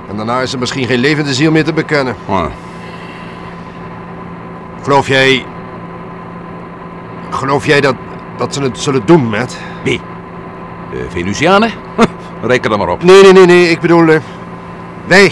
En 0.10 0.16
daarna 0.16 0.42
is 0.42 0.54
er 0.54 0.60
misschien 0.60 0.86
geen 0.86 1.00
levende 1.00 1.34
ziel 1.34 1.52
meer 1.52 1.64
te 1.64 1.74
bekennen. 1.74 2.16
Oh, 2.26 2.46
Geloof 4.90 5.08
jij... 5.08 5.46
Geloof 7.30 7.66
jij 7.66 7.82
dat, 7.82 7.96
dat 8.38 8.54
ze 8.54 8.62
het 8.62 8.80
zullen 8.80 9.06
doen, 9.06 9.30
Matt? 9.30 9.58
wie? 9.84 10.02
De 10.92 11.06
Venusianen? 11.10 11.72
Reken 12.42 12.72
er 12.72 12.78
maar 12.78 12.88
op. 12.88 13.04
Nee, 13.04 13.22
nee, 13.22 13.32
nee, 13.32 13.46
nee. 13.46 13.70
Ik 13.70 13.80
bedoel... 13.80 14.08
eh, 14.08 14.20
wij. 15.08 15.32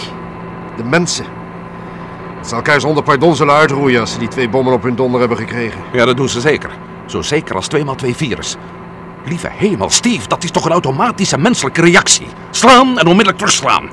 De 0.75 0.83
mensen. 0.83 1.25
Ze 2.45 2.55
elkaar 2.55 2.79
zonder 2.79 3.03
pardon 3.03 3.35
zullen 3.35 3.53
uitroeien 3.53 3.99
als 3.99 4.11
ze 4.11 4.19
die 4.19 4.27
twee 4.27 4.49
bommen 4.49 4.73
op 4.73 4.83
hun 4.83 4.95
donder 4.95 5.19
hebben 5.19 5.37
gekregen. 5.37 5.81
Ja, 5.91 6.05
dat 6.05 6.17
doen 6.17 6.29
ze 6.29 6.41
zeker. 6.41 6.69
Zo 7.05 7.21
zeker 7.21 7.55
als 7.55 7.67
2 7.67 7.83
x 7.85 7.91
2 7.95 8.15
virus. 8.15 8.55
Lieve 9.25 9.49
hemel, 9.51 9.89
Steve, 9.89 10.27
dat 10.27 10.43
is 10.43 10.51
toch 10.51 10.65
een 10.65 10.71
automatische 10.71 11.37
menselijke 11.37 11.81
reactie. 11.81 12.27
Slaan 12.49 12.99
en 12.99 13.07
onmiddellijk 13.07 13.37
terugslaan. 13.37 13.89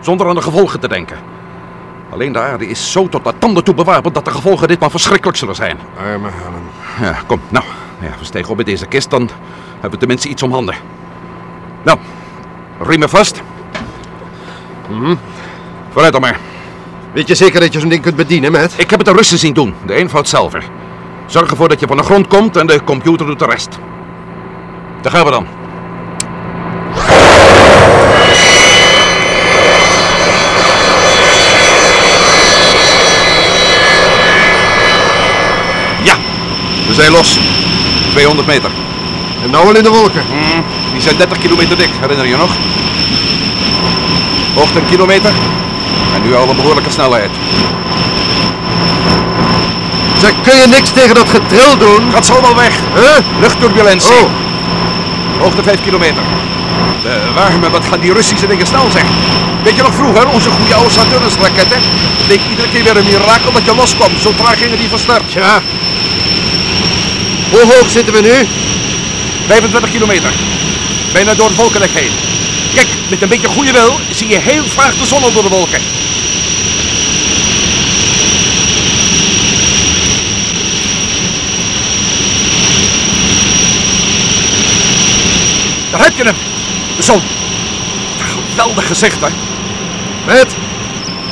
Zonder 0.00 0.28
aan 0.28 0.34
de 0.34 0.42
gevolgen 0.42 0.80
te 0.80 0.88
denken. 0.88 1.33
Alleen 2.14 2.32
de 2.32 2.38
aarde 2.38 2.66
is 2.66 2.92
zo 2.92 3.08
tot 3.08 3.24
de 3.24 3.32
tanden 3.38 3.64
toe 3.64 3.74
bewapend 3.74 4.14
dat 4.14 4.24
de 4.24 4.30
gevolgen 4.30 4.68
ditmaal 4.68 4.90
verschrikkelijk 4.90 5.38
zullen 5.38 5.54
zijn. 5.54 5.78
Arme 5.98 6.28
Helen. 6.32 6.62
Ja, 7.00 7.18
kom, 7.26 7.40
nou. 7.48 7.64
Ja, 8.00 8.08
we 8.18 8.24
stegen 8.24 8.50
op 8.50 8.56
bij 8.56 8.64
deze 8.64 8.86
kist, 8.86 9.10
dan 9.10 9.30
hebben 9.72 9.90
we 9.90 9.96
tenminste 9.96 10.28
iets 10.28 10.42
om 10.42 10.52
handen. 10.52 10.74
Nou, 11.82 11.98
riemen 12.80 13.08
vast. 13.08 13.42
Mhm. 14.88 15.14
Vooruit 15.90 16.12
dan 16.12 16.20
maar. 16.20 16.38
Weet 17.12 17.28
je 17.28 17.34
zeker 17.34 17.60
dat 17.60 17.72
je 17.72 17.80
zo'n 17.80 17.88
ding 17.88 18.02
kunt 18.02 18.16
bedienen, 18.16 18.52
Matt? 18.52 18.74
Ik 18.76 18.90
heb 18.90 18.98
het 18.98 19.08
de 19.08 19.14
Russen 19.14 19.38
zien 19.38 19.54
doen, 19.54 19.74
de 19.86 19.94
eenvoud 19.94 20.28
zelf. 20.28 20.52
Zorg 21.26 21.50
ervoor 21.50 21.68
dat 21.68 21.80
je 21.80 21.86
van 21.86 21.96
de 21.96 22.02
grond 22.02 22.26
komt 22.26 22.56
en 22.56 22.66
de 22.66 22.84
computer 22.84 23.26
doet 23.26 23.38
de 23.38 23.46
rest. 23.46 23.78
Daar 25.02 25.12
gaan 25.12 25.24
we 25.24 25.30
dan. 25.30 25.46
Ja, 36.04 36.16
we 36.94 37.00
zijn 37.00 37.12
los. 37.12 37.38
200 38.10 38.46
meter. 38.46 38.70
En 39.42 39.50
nou 39.50 39.66
al 39.66 39.76
in 39.76 39.82
de 39.82 39.90
wolken. 39.90 40.24
Hmm, 40.30 40.64
die 40.92 41.02
zijn 41.02 41.16
30 41.16 41.38
kilometer 41.38 41.76
dik, 41.76 41.90
herinner 42.00 42.26
je 42.26 42.30
je 42.30 42.36
nog? 42.36 42.52
Hoogte 44.54 44.78
een 44.78 44.86
kilometer. 44.86 45.32
En 46.14 46.22
nu 46.22 46.34
al 46.34 46.48
een 46.48 46.56
behoorlijke 46.56 46.90
snelheid. 46.90 47.30
Zeg, 50.20 50.32
kun 50.42 50.56
je 50.56 50.66
niks 50.66 50.90
tegen 50.90 51.14
dat 51.14 51.28
getril 51.28 51.76
doen? 51.78 52.12
Gaat 52.12 52.26
zo 52.26 52.40
wel 52.40 52.54
weg. 52.54 52.74
Huh? 52.94 53.40
Luchtturbulentie. 53.40 54.10
Oh, 54.10 54.30
Hoogte 55.40 55.62
5 55.62 55.82
kilometer. 55.82 56.22
De 57.02 57.20
warme, 57.34 57.70
wat 57.70 57.84
gaan 57.84 58.00
die 58.00 58.12
Russische 58.12 58.46
dingen 58.46 58.66
snel 58.66 58.90
zeg. 58.90 59.04
Weet 59.62 59.76
je 59.76 59.82
nog 59.82 59.94
vroeger, 59.94 60.28
onze 60.28 60.50
goede 60.50 60.74
oude 60.74 60.90
Saturnus-raketten? 60.90 61.78
Het 62.18 62.26
leek 62.28 62.40
iedere 62.50 62.68
keer 62.68 62.84
weer 62.84 62.96
een 62.96 63.04
mirakel 63.04 63.52
dat 63.52 63.64
je 63.64 63.74
loskwam. 63.74 64.10
Zo 64.20 64.32
traag 64.36 64.58
gingen 64.58 64.78
die 64.78 64.88
van 64.88 64.98
start. 64.98 65.32
Hoe 67.54 67.74
hoog 67.74 67.90
zitten 67.90 68.14
we 68.14 68.20
nu? 68.20 68.48
25 69.46 69.90
kilometer. 69.90 70.32
Bijna 71.12 71.34
door 71.34 71.46
het 71.46 71.56
wolkendek 71.56 71.90
heen. 71.90 72.10
Kijk, 72.74 72.88
met 73.08 73.22
een 73.22 73.28
beetje 73.28 73.48
goede 73.48 73.72
wil 73.72 73.98
zie 74.10 74.28
je 74.28 74.38
heel 74.38 74.64
vaag 74.64 74.94
de 74.94 75.06
zon 75.06 75.20
door 75.32 75.42
de 75.42 75.48
wolken. 75.48 75.80
Daar 85.90 86.02
heb 86.02 86.16
je 86.16 86.24
hem. 86.24 86.36
De 86.96 87.02
zon. 87.02 87.22
Geweldig 88.50 88.86
gezicht, 88.86 89.20
hè? 89.20 89.28
Matt, 90.26 90.54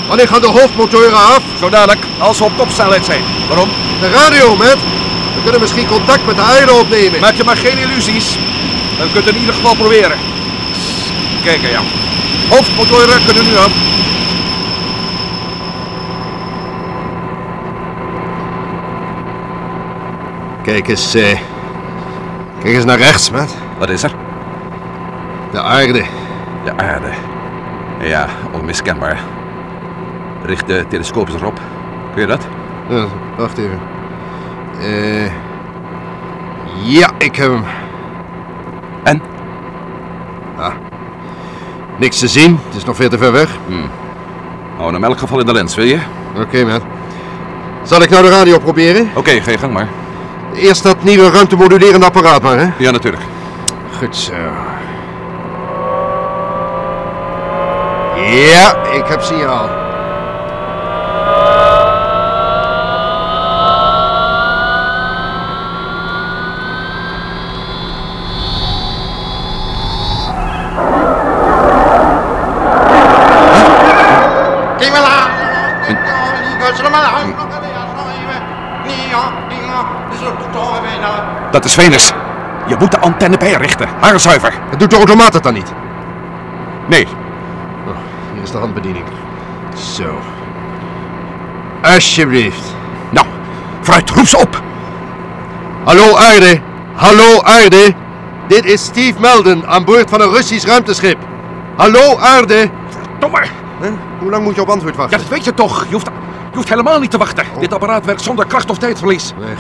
wanneer 0.06 0.28
gaan 0.28 0.40
de 0.40 0.46
hoofdmotoren 0.46 1.14
af? 1.14 1.42
Zo 1.58 1.68
dadelijk, 1.68 2.04
als 2.18 2.38
we 2.38 2.44
op 2.44 2.56
topsnelheid 2.56 3.04
zijn. 3.04 3.24
Waarom? 3.48 3.68
De 4.00 4.10
radio, 4.10 4.56
Matt. 4.56 5.01
We 5.42 5.49
kunnen 5.50 5.66
misschien 5.66 5.88
contact 5.88 6.26
met 6.26 6.37
de 6.37 6.42
aarde 6.42 6.72
opnemen. 6.72 7.20
Maak 7.20 7.34
je 7.34 7.44
maar 7.44 7.56
geen 7.56 7.78
illusies. 7.78 8.34
We 8.99 9.04
kunnen 9.12 9.25
het 9.25 9.34
in 9.34 9.40
ieder 9.40 9.54
geval 9.54 9.75
proberen. 9.75 10.18
Kijk, 11.44 11.61
ja. 11.61 11.80
Hoofdmotoren 12.49 13.25
kunnen 13.26 13.44
nu 13.44 13.56
af. 13.56 13.72
Kijk 20.62 20.88
eens, 20.88 21.14
eh, 21.14 21.38
kijk 22.62 22.75
eens 22.75 22.84
naar 22.84 22.99
rechts, 22.99 23.30
Matt. 23.30 23.54
Wat 23.78 23.90
is 23.90 24.02
er? 24.02 24.14
De 25.52 25.62
aarde. 25.62 26.04
De 26.64 26.76
aarde. 26.76 27.11
Ja, 28.00 28.28
onmiskenbaar. 28.52 29.20
Richt 30.44 30.66
de 30.66 30.84
telescoop 30.88 31.28
erop. 31.28 31.61
Kun 32.12 32.20
je 32.20 32.26
dat? 32.26 32.46
Ja, 32.88 33.06
wacht 33.37 33.58
even. 33.58 33.91
Eh, 34.82 35.30
ja, 36.82 37.10
ik 37.18 37.36
heb 37.36 37.50
hem. 37.50 37.64
En? 39.02 39.22
Niks 41.98 42.18
te 42.18 42.28
zien, 42.28 42.58
het 42.66 42.76
is 42.76 42.84
nog 42.84 42.96
veel 42.96 43.08
te 43.08 43.18
ver 43.18 43.32
weg. 43.32 43.50
Hou 44.76 44.92
hem 44.92 45.02
in 45.02 45.08
elk 45.08 45.18
geval 45.18 45.40
in 45.40 45.46
de 45.46 45.52
lens, 45.52 45.74
wil 45.74 45.84
je? 45.84 45.98
Oké, 46.36 46.64
man. 46.64 46.80
Zal 47.82 48.02
ik 48.02 48.10
nou 48.10 48.22
de 48.22 48.30
radio 48.30 48.58
proberen? 48.58 49.10
Oké, 49.14 49.30
ga 49.30 49.50
je 49.50 49.58
gang 49.58 49.72
maar. 49.72 49.88
Eerst 50.54 50.82
dat 50.82 51.02
nieuwe 51.02 51.30
ruimtemodulerende 51.30 52.06
apparaat 52.06 52.42
maar, 52.42 52.58
hè? 52.58 52.68
Ja, 52.78 52.90
natuurlijk. 52.90 53.22
Goed 53.98 54.16
zo. 54.16 54.32
Ja, 58.26 58.76
ik 58.92 59.06
heb 59.06 59.20
signaal. 59.20 59.81
Dat 81.52 81.64
is 81.64 81.75
Venus. 81.75 82.12
Je 82.66 82.76
moet 82.78 82.90
de 82.90 82.99
antenne 82.99 83.37
bijrichten. 83.37 83.88
Haar 84.00 84.21
zuiver. 84.21 84.52
Het 84.71 84.78
doet 84.78 84.90
de 84.90 84.97
automaat 84.97 85.32
het 85.35 85.42
dan 85.42 85.54
niet? 85.54 85.73
Nee, 86.88 87.06
Oh, 87.87 87.94
hier 88.35 88.42
is 88.42 88.50
de 88.50 88.59
handbediening. 88.59 89.04
Zo. 89.76 90.18
Alsjeblieft. 91.82 92.75
nou, 93.11 93.26
vooruit, 93.80 94.11
roep 94.11 94.26
ze 94.26 94.38
op. 94.38 94.62
Hallo 95.85 96.16
aarde. 96.16 96.61
Hallo 96.94 97.42
aarde. 97.42 97.94
Dit 98.49 98.64
is 98.64 98.85
Steve 98.85 99.21
Melden 99.21 99.66
aan 99.68 99.85
boord 99.85 100.11
van 100.11 100.21
een 100.21 100.30
Russisch 100.30 100.66
ruimteschip. 100.66 101.18
Hallo 101.76 102.18
aarde. 102.18 102.71
Domme. 103.18 103.40
Huh? 103.80 103.90
Hoe 104.18 104.30
lang 104.30 104.44
moet 104.44 104.54
je 104.54 104.61
op 104.61 104.68
antwoord 104.68 104.94
Ja, 104.94 105.00
wachten? 105.00 105.18
dat 105.18 105.28
weet 105.28 105.44
je 105.44 105.54
toch. 105.54 105.85
Je 105.88 105.92
hoeft, 105.92 106.06
je 106.50 106.56
hoeft 106.56 106.68
helemaal 106.68 106.99
niet 107.00 107.11
te 107.11 107.18
wachten. 107.18 107.44
Dit 107.61 107.73
apparaat 107.75 108.04
werkt 108.04 108.23
zonder 108.23 108.47
kracht 108.47 108.71
of 108.71 108.78
tijdverlies. 108.78 109.32
Nee, 109.38 109.54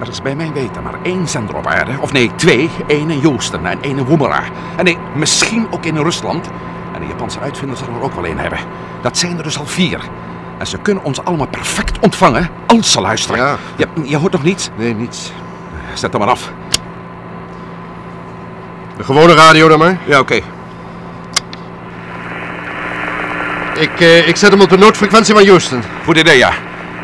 Er 0.00 0.08
is 0.08 0.22
bij 0.22 0.36
mijn 0.36 0.52
weten 0.52 0.82
maar 0.82 0.94
één 1.02 1.28
zender 1.28 1.56
op 1.56 1.66
aarde. 1.66 1.92
Of 2.00 2.12
nee, 2.12 2.30
twee. 2.34 2.70
Eén 2.86 3.10
in 3.10 3.22
Houston 3.22 3.66
en 3.66 3.82
één 3.82 3.98
in 3.98 4.04
Woomera. 4.04 4.42
En 4.76 4.84
nee, 4.84 4.98
misschien 5.14 5.66
ook 5.70 5.84
in 5.84 5.96
Rusland. 5.96 6.48
En 6.94 7.00
de 7.00 7.06
Japanse 7.06 7.40
uitvinder 7.40 7.76
zal 7.76 7.88
er 7.88 8.02
ook 8.02 8.14
wel 8.14 8.24
één 8.24 8.38
hebben. 8.38 8.58
Dat 9.02 9.18
zijn 9.18 9.36
er 9.36 9.42
dus 9.42 9.58
al 9.58 9.66
vier. 9.66 10.00
En 10.58 10.66
ze 10.66 10.78
kunnen 10.78 11.04
ons 11.04 11.24
allemaal 11.24 11.46
perfect 11.46 11.98
ontvangen 11.98 12.48
als 12.66 12.92
ze 12.92 13.00
luisteren. 13.00 13.38
Ja. 13.38 13.56
Je, 13.76 13.86
je 14.02 14.16
hoort 14.16 14.32
nog 14.32 14.42
niets? 14.42 14.70
nee, 14.76 14.94
niets. 14.94 15.32
Zet 15.94 16.12
hem 16.12 16.20
maar 16.20 16.30
af. 16.30 16.52
De 18.96 19.04
gewone 19.04 19.34
radio 19.34 19.68
dan 19.68 19.78
maar. 19.78 19.98
Ja, 20.04 20.18
oké. 20.18 20.40
Ik, 23.74 24.00
eh, 24.00 24.28
ik 24.28 24.36
zet 24.36 24.50
hem 24.50 24.60
op 24.60 24.68
de 24.68 24.78
noodfrequentie 24.78 25.34
van 25.34 25.46
Houston. 25.46 25.82
Goed 26.04 26.16
idee, 26.16 26.36
ja. 26.38 26.52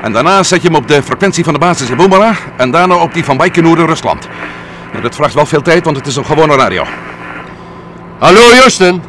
En 0.04 0.12
daarna 0.12 0.42
zet 0.42 0.62
je 0.62 0.68
hem 0.68 0.76
op 0.76 0.88
de 0.88 1.02
frequentie 1.02 1.44
van 1.44 1.52
de 1.52 1.58
basis 1.58 1.90
in 1.90 1.96
Woomera. 1.96 2.34
En 2.56 2.70
daarna 2.70 2.94
op 2.94 3.14
die 3.14 3.24
van 3.24 3.36
Baikonur 3.36 3.78
in 3.78 3.86
Rusland. 3.86 4.28
Ja, 4.92 5.00
dat 5.00 5.14
vraagt 5.14 5.34
wel 5.34 5.46
veel 5.46 5.62
tijd, 5.62 5.84
want 5.84 5.96
het 5.96 6.06
is 6.06 6.16
een 6.16 6.24
gewone 6.24 6.56
radio. 6.56 6.84
Hallo 8.18 8.40
Houston. 8.40 9.02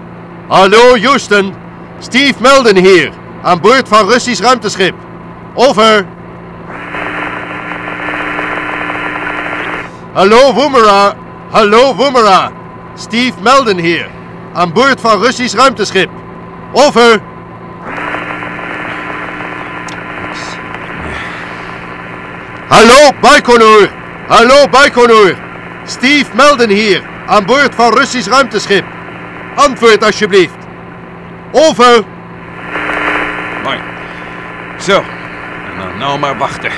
Hallo 0.47 0.97
Houston. 1.01 1.53
Steve 1.99 2.33
Melden 2.39 2.77
hier. 2.77 3.11
Aan 3.41 3.59
boord 3.59 3.87
van 3.87 4.07
Russisch 4.07 4.41
ruimteschip. 4.41 4.95
Over. 5.53 6.05
Hallo 10.13 10.53
Woomera. 10.53 11.13
Hallo 11.49 11.95
Woomera. 11.95 12.51
Steve 12.93 13.41
Melden 13.41 13.77
hier. 13.77 14.07
Aan 14.53 14.73
boord 14.73 15.01
van 15.01 15.21
Russisch 15.21 15.55
ruimteschip. 15.55 16.09
Over. 16.71 17.21
Hallo 22.69 23.11
Baikonur. 23.21 23.89
Hallo 24.27 24.67
Baikonur. 24.67 25.35
Steve 25.85 26.25
Melden 26.35 26.69
hier. 26.69 27.03
Aan 27.25 27.45
boord 27.45 27.75
van 27.75 27.93
Russisch 27.93 28.29
ruimteschip. 28.29 28.85
Antwoord 29.55 30.03
alsjeblieft. 30.03 30.57
Over. 31.51 32.03
Mooi. 33.63 33.79
Zo. 34.79 35.03
Dan 35.77 35.97
nou 35.97 36.19
maar 36.19 36.37
wachten. 36.37 36.71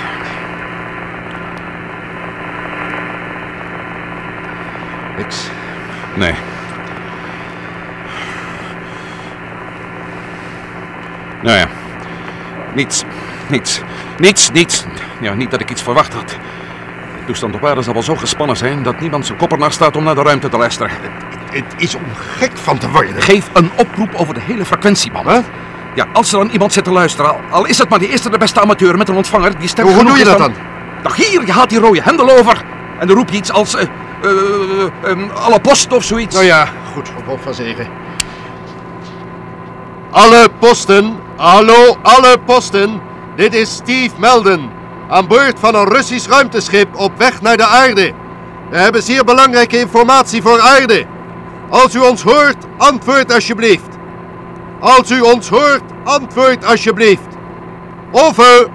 Niks. 5.18 5.50
Nee. 6.16 6.34
Nou 11.42 11.58
ja. 11.58 11.68
Niets. 12.74 13.04
Niets. 13.48 13.82
Niets, 14.18 14.52
niets. 14.52 14.86
Ja, 15.20 15.34
niet 15.34 15.52
dat 15.52 15.60
ik 15.60 15.70
iets 15.70 15.82
verwacht 15.82 16.14
had. 16.14 16.30
De 16.30 17.26
toestand 17.26 17.56
op 17.56 17.66
aarde 17.66 17.82
zal 17.82 17.94
wel 17.94 18.04
zo 18.04 18.16
gespannen 18.16 18.58
zijn 18.58 18.84
dat 18.84 19.00
niemand 19.00 19.26
zijn 19.26 19.38
kop 19.38 19.52
ernaar 19.52 19.72
staat 19.72 19.96
om 19.96 20.04
naar 20.04 20.16
de 20.16 20.22
ruimte 20.22 20.50
te 20.50 20.58
luisteren. 20.58 20.92
Het 21.52 21.74
is 21.78 21.96
om 21.96 22.04
gek 22.16 22.52
van 22.58 22.78
te 22.78 22.90
worden. 22.90 23.22
Geef 23.22 23.50
een 23.54 23.72
oproep 23.76 24.10
over 24.16 24.34
de 24.34 24.40
hele 24.40 24.66
frequentieband. 24.66 25.26
Wat? 25.26 25.44
Ja, 25.96 26.06
als 26.14 26.32
er 26.34 26.40
dan 26.40 26.50
iemand 26.50 26.74
zit 26.74 26.84
te 26.84 26.92
luisteren, 26.92 27.32
al, 27.32 27.40
al 27.50 27.66
is 27.66 27.78
het 27.78 27.90
maar 27.90 28.00
die 28.00 28.10
eerste 28.10 28.30
de 28.30 28.38
beste 28.38 28.62
amateur 28.62 28.98
met 28.98 29.10
een 29.10 29.16
ontvanger 29.16 29.60
die 29.60 29.68
sterk 29.68 29.88
Hoe, 29.88 30.04
doe 30.04 30.18
je 30.18 30.24
dat 30.24 30.38
dan? 30.38 30.54
Nou, 31.04 31.16
hier, 31.16 31.46
je 31.46 31.52
haalt 31.52 31.70
die 31.70 31.80
rode 31.80 32.02
hendel 32.02 32.30
over. 32.38 32.64
En 33.00 33.08
dan 33.08 33.16
roep 33.18 33.30
je 33.30 33.38
iets 33.38 33.52
als... 33.52 33.76
eh, 33.76 33.86
alle 35.34 35.60
post 35.60 35.94
of 35.94 36.04
zoiets. 36.04 36.36
Nou 36.36 36.46
ja, 36.46 36.68
goed, 36.94 37.10
op 37.18 37.26
hoofd 37.26 37.44
van 37.44 37.54
zegen. 37.54 37.88
Alle 40.12 40.48
posten, 40.60 41.18
hallo, 41.36 41.98
alle 42.02 42.38
posten. 42.46 43.02
Dit 43.38 43.54
is 43.54 43.74
Steve 43.74 44.16
Melden. 44.20 44.70
Aan 45.10 45.28
boord 45.28 45.60
van 45.60 45.76
een 45.76 45.88
Russisch 45.88 46.28
ruimteschip 46.28 46.96
op 46.96 47.18
weg 47.18 47.42
naar 47.42 47.58
de 47.58 47.66
aarde. 47.66 48.14
We 48.70 48.78
hebben 48.78 49.04
zeer 49.04 49.24
belangrijke 49.24 49.80
informatie 49.80 50.42
voor 50.42 50.62
aarde. 50.62 51.06
Als 51.70 51.96
u 51.96 52.00
ons 52.00 52.22
hoort, 52.22 52.56
antwoord 52.78 53.34
alsjeblieft. 53.34 53.98
Als 54.80 55.12
u 55.12 55.22
ons 55.22 55.50
hoort, 55.50 55.82
antwoord 56.04 56.66
alsjeblieft. 56.66 57.28
Over. 58.12 58.68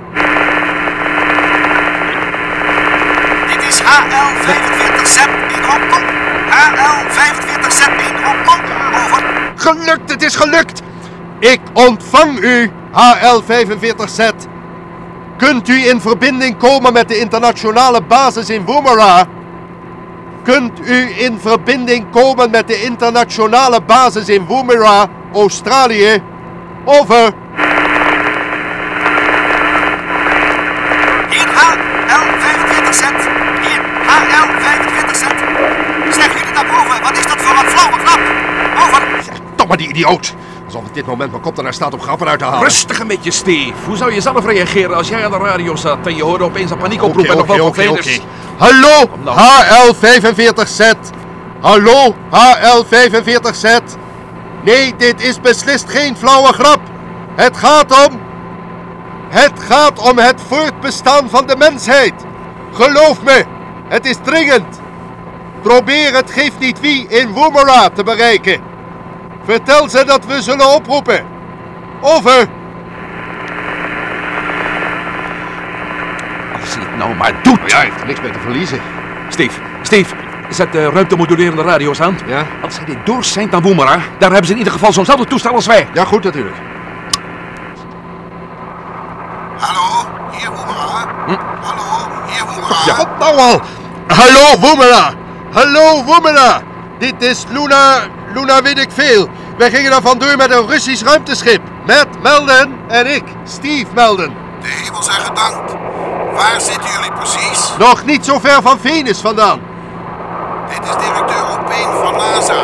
Dit 3.47 3.63
is 3.69 3.83
HL45 3.83 5.03
ZEP 5.03 5.31
in 5.57 5.63
Hongkong. 5.63 6.07
HL45 6.51 7.67
ZEP 7.69 8.01
in 8.09 8.25
Hongkong. 8.25 8.63
Over. 9.05 9.23
Gelukt, 9.57 10.11
het 10.11 10.23
is 10.23 10.37
gelukt! 10.37 10.83
Ik 11.39 11.61
ontvang 11.73 12.39
u, 12.39 12.71
HL45Z. 12.93 14.52
Kunt 15.49 15.69
u 15.69 15.89
in 15.89 16.01
verbinding 16.01 16.57
komen 16.57 16.93
met 16.93 17.09
de 17.09 17.19
internationale 17.19 18.03
basis 18.03 18.51
in 18.51 18.65
Woomera? 18.65 19.27
Kunt 20.43 20.81
u 20.81 21.21
in 21.21 21.39
verbinding 21.41 22.11
komen 22.11 22.51
met 22.51 22.69
de 22.69 22.83
internationale 22.83 23.81
basis 23.81 24.29
in 24.29 24.45
Woomera, 24.45 25.09
Australië? 25.33 26.23
Over. 26.85 27.33
Hier 31.31 31.49
HL45 31.49 32.91
ZEP. 32.91 33.31
Hier 33.63 33.81
HL45 34.07 35.11
ZEP. 35.13 35.39
Zeggen 36.11 36.39
jullie 36.39 36.55
daarboven, 36.55 37.03
wat 37.03 37.19
is 37.19 37.27
dat 37.27 37.43
voor 37.43 37.65
een 37.65 37.71
flauwe 37.71 37.99
knap? 37.99 38.21
Over. 38.87 39.03
Toch 39.57 39.67
maar 39.67 39.77
die 39.77 39.89
idioot. 39.89 40.35
Alsof 40.75 40.89
op 40.89 40.95
dit 40.95 41.07
moment 41.07 41.31
mijn 41.31 41.43
kop 41.43 41.57
ernaar 41.57 41.75
staat 41.75 41.95
om 41.95 42.01
grappen 42.01 42.29
uit 42.29 42.39
te 42.39 42.45
halen. 42.45 42.63
Rustig 42.63 42.99
een 42.99 43.07
beetje, 43.07 43.31
Steve. 43.31 43.73
Hoe 43.87 43.97
zou 43.97 44.13
je 44.15 44.21
zelf 44.21 44.45
reageren 44.45 44.97
als 44.97 45.09
jij 45.09 45.25
aan 45.25 45.31
de 45.31 45.37
radio 45.37 45.77
zat 45.77 46.07
en 46.07 46.17
je 46.17 46.23
hoorde 46.23 46.45
opeens 46.45 46.71
een 46.71 46.79
paniekoproep 46.79 47.27
en 47.27 47.37
nog 47.37 47.47
wel 47.47 47.67
oké. 47.67 47.83
Venus? 47.83 48.21
Hallo, 48.57 49.11
Nou. 49.25 49.39
HL45Z. 49.39 50.83
Hallo, 51.61 52.15
HL45Z. 52.31 53.67
Nee, 54.65 54.95
dit 54.97 55.23
is 55.23 55.41
beslist 55.41 55.91
geen 55.91 56.17
flauwe 56.17 56.53
grap. 56.53 56.81
Het 57.35 57.57
gaat 57.57 58.09
om... 58.09 58.21
Het 59.29 59.61
gaat 59.69 60.11
om 60.11 60.19
het 60.19 60.41
voortbestaan 60.49 61.31
van 61.31 61.47
de 61.47 61.57
mensheid. 61.57 62.15
Geloof 62.73 63.23
me, 63.23 63.45
het 63.89 64.07
is 64.07 64.17
dringend. 64.23 64.81
Probeer 65.63 66.15
het 66.15 66.31
geeft 66.31 66.59
niet 66.59 66.81
wie 66.81 67.07
in 67.09 67.33
Woomera 67.33 67.89
te 67.89 68.03
bereiken. 68.03 68.72
Vertel 69.45 69.89
ze 69.89 70.05
dat 70.05 70.27
we 70.27 70.43
zullen 70.43 70.75
oproepen. 70.75 71.25
Over. 72.01 72.49
Als 76.61 76.75
hij 76.75 76.85
het 76.85 76.97
nou 76.99 77.15
maar 77.15 77.33
doet. 77.43 77.61
Ja, 77.67 77.77
hij 77.77 77.85
heeft 77.85 78.01
er 78.01 78.07
niks 78.07 78.21
meer 78.21 78.33
te 78.33 78.39
verliezen. 78.39 78.81
Steve, 79.29 79.61
Steve, 79.83 80.15
zet 80.49 80.73
de 80.73 80.91
ruimtemodulerende 80.91 81.63
radio's 81.63 82.01
aan. 82.01 82.19
Ja? 82.27 82.47
Als 82.63 82.77
hij 82.77 82.85
dit 82.85 83.07
doorzendt 83.07 83.53
naar 83.53 83.63
Woomera, 83.63 83.99
daar 84.19 84.31
hebben 84.31 84.47
ze 84.47 84.53
in 84.53 84.59
ieder 84.59 84.73
geval 84.73 84.93
zo'nzelfde 84.93 85.25
toestel 85.25 85.55
als 85.55 85.67
wij. 85.67 85.89
Ja, 85.93 86.05
goed 86.05 86.25
natuurlijk. 86.25 86.57
Hallo, 89.59 90.09
hier 90.31 90.51
Woemera. 90.51 91.07
Hallo, 91.61 92.11
hier 92.27 92.45
Woemera. 92.45 92.77
Ja, 92.87 92.97
wat 92.97 93.19
nou 93.19 93.39
al? 93.39 93.61
Hallo, 94.07 94.59
Woemera. 94.61 95.13
Hallo, 95.53 96.05
Woemera. 96.05 96.61
Dit 96.99 97.23
is 97.23 97.45
Luna... 97.49 98.01
Luna 98.35 98.63
weet 98.63 98.79
ik 98.79 98.91
veel. 98.93 99.29
Wij 99.59 99.71
gingen 99.71 99.91
daar 99.91 100.03
vandoor 100.03 100.37
met 100.37 100.51
een 100.51 100.67
Russisch 100.67 101.03
ruimteschip. 101.03 101.63
Met 101.87 102.23
Melden 102.23 102.73
en 102.89 103.15
ik, 103.15 103.25
Steve 103.45 103.87
Melden. 103.95 104.35
De 104.61 104.69
hemel 104.69 105.03
zij 105.03 105.15
gedankt. 105.15 105.73
Waar 106.35 106.61
zitten 106.61 106.91
jullie 106.91 107.13
precies? 107.13 107.73
Nog 107.79 108.05
niet 108.05 108.25
zo 108.25 108.39
ver 108.39 108.63
van 108.63 108.79
Venus 108.81 109.21
vandaan. 109.21 109.61
Dit 110.69 110.85
is 110.85 111.05
directeur 111.05 111.45
Opeen 111.59 111.93
van 112.03 112.17
NASA. 112.17 112.63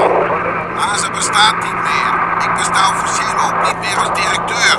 NASA 0.76 1.10
bestaat 1.10 1.56
niet 1.62 1.80
meer. 1.88 2.12
Ik 2.38 2.54
besta 2.54 2.88
officieel 2.88 3.38
ook 3.46 3.66
niet 3.66 3.78
meer 3.78 3.98
als 3.98 4.20
directeur. 4.20 4.78